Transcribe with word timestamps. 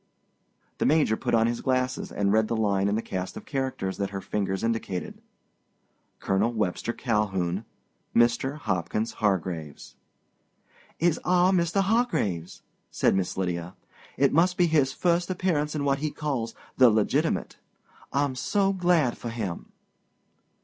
The 0.79 0.87
Major 0.87 1.15
put 1.15 1.35
on 1.35 1.45
his 1.45 1.61
glasses 1.61 2.11
and 2.11 2.33
read 2.33 2.47
the 2.47 2.55
line 2.57 2.87
in 2.87 2.95
the 2.95 3.03
cast 3.03 3.37
of 3.37 3.45
characters 3.45 3.97
that 3.97 4.09
her 4.09 4.19
fingers 4.19 4.63
indicated. 4.63 5.21
Col. 6.19 6.51
Webster 6.51 6.91
Calhoun.... 6.91 7.65
Mr. 8.15 8.57
Hopkins 8.57 9.11
Hargraves. 9.21 9.95
"It's 10.97 11.19
our 11.23 11.51
Mr. 11.51 11.81
Hargraves," 11.81 12.63
said 12.89 13.13
Miss 13.13 13.37
Lydia. 13.37 13.75
"It 14.17 14.33
must 14.33 14.57
be 14.57 14.65
his 14.65 14.91
first 14.91 15.29
appearance 15.29 15.75
in 15.75 15.83
what 15.85 15.99
he 15.99 16.09
calls 16.09 16.55
'the 16.77 16.89
legitimate.' 16.89 17.57
I'm 18.11 18.33
so 18.33 18.73
glad 18.73 19.19
for 19.19 19.29
him." 19.29 19.67